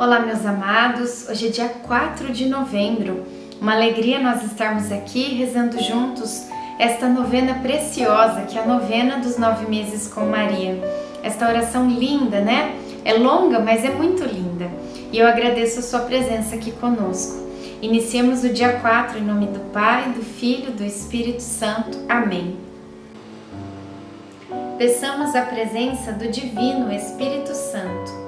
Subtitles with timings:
[0.00, 1.28] Olá, meus amados.
[1.28, 3.26] Hoje é dia 4 de novembro.
[3.60, 6.46] Uma alegria nós estarmos aqui rezando juntos
[6.78, 10.80] esta novena preciosa, que é a novena dos nove meses com Maria.
[11.20, 12.76] Esta oração linda, né?
[13.04, 14.70] É longa, mas é muito linda.
[15.10, 17.48] E eu agradeço a sua presença aqui conosco.
[17.82, 21.98] Iniciemos o dia 4 em nome do Pai, do Filho, do Espírito Santo.
[22.08, 22.56] Amém.
[24.78, 28.27] Peçamos a presença do Divino Espírito Santo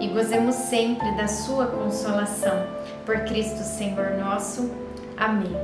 [0.00, 2.66] e gozemos sempre da sua consolação.
[3.04, 4.70] Por Cristo Senhor nosso.
[5.16, 5.56] Amém.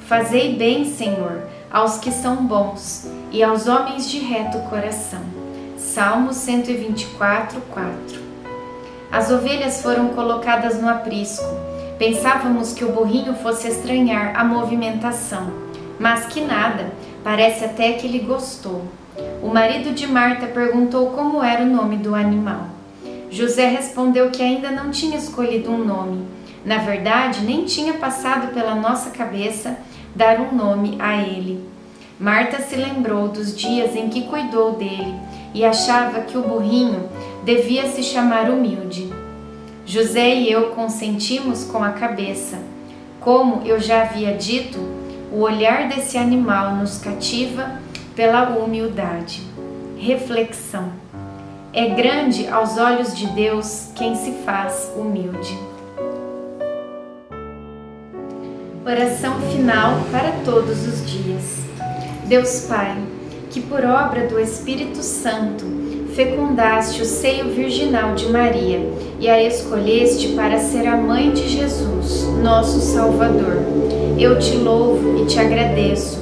[0.00, 5.22] Fazei bem, Senhor, aos que são bons e aos homens de reto coração.
[5.78, 8.20] Salmo 124, 4.
[9.10, 11.44] As ovelhas foram colocadas no aprisco.
[11.98, 15.52] Pensávamos que o burrinho fosse estranhar a movimentação,
[16.00, 16.90] mas que nada,
[17.22, 18.84] parece até que ele gostou.
[19.42, 22.66] O marido de Marta perguntou como era o nome do animal.
[23.30, 26.26] José respondeu que ainda não tinha escolhido um nome.
[26.64, 29.78] Na verdade, nem tinha passado pela nossa cabeça
[30.14, 31.66] dar um nome a ele.
[32.20, 35.14] Marta se lembrou dos dias em que cuidou dele
[35.52, 37.08] e achava que o burrinho
[37.44, 39.12] devia se chamar humilde.
[39.84, 42.58] José e eu consentimos com a cabeça.
[43.20, 44.78] Como eu já havia dito,
[45.32, 47.80] o olhar desse animal nos cativa
[48.14, 49.42] pela humildade.
[49.96, 50.90] Reflexão.
[51.72, 55.58] É grande aos olhos de Deus quem se faz humilde.
[58.84, 61.58] Oração final para todos os dias.
[62.26, 62.96] Deus Pai,
[63.50, 65.64] que por obra do Espírito Santo
[66.14, 68.80] fecundaste o seio virginal de Maria
[69.18, 73.62] e a escolheste para ser a mãe de Jesus, nosso Salvador.
[74.18, 76.21] Eu te louvo e te agradeço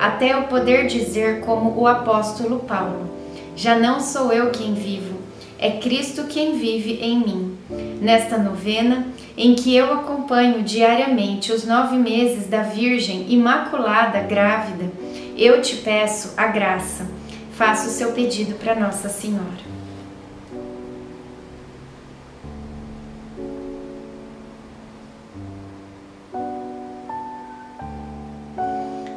[0.00, 3.10] até eu poder dizer, como o apóstolo Paulo:
[3.54, 5.18] Já não sou eu quem vivo,
[5.58, 7.58] é Cristo quem vive em mim.
[8.00, 9.06] Nesta novena,
[9.36, 14.90] em que eu acompanho diariamente os nove meses da Virgem Imaculada grávida,
[15.36, 17.06] eu te peço a graça.
[17.52, 19.69] Faça o seu pedido para Nossa Senhora.